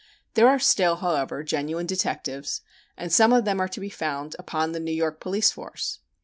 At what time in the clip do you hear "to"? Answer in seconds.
3.67-3.79